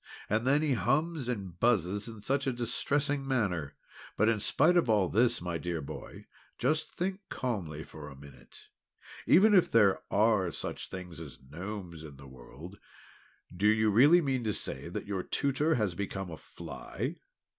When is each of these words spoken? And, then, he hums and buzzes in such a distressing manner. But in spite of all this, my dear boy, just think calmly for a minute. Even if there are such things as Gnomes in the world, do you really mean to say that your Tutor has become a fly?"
And, 0.31 0.47
then, 0.47 0.63
he 0.63 0.73
hums 0.73 1.29
and 1.29 1.59
buzzes 1.59 2.07
in 2.07 2.21
such 2.21 2.47
a 2.47 2.51
distressing 2.51 3.27
manner. 3.27 3.75
But 4.17 4.29
in 4.29 4.39
spite 4.39 4.75
of 4.75 4.89
all 4.89 5.07
this, 5.09 5.41
my 5.43 5.59
dear 5.59 5.79
boy, 5.79 6.25
just 6.57 6.91
think 6.95 7.19
calmly 7.29 7.83
for 7.83 8.09
a 8.09 8.15
minute. 8.15 8.61
Even 9.27 9.53
if 9.53 9.69
there 9.71 10.01
are 10.09 10.49
such 10.49 10.89
things 10.89 11.19
as 11.19 11.37
Gnomes 11.39 12.03
in 12.03 12.15
the 12.17 12.25
world, 12.27 12.79
do 13.55 13.67
you 13.67 13.91
really 13.91 14.21
mean 14.21 14.43
to 14.45 14.53
say 14.53 14.89
that 14.89 15.05
your 15.05 15.21
Tutor 15.21 15.75
has 15.75 15.93
become 15.93 16.31
a 16.31 16.37
fly?" 16.37 17.17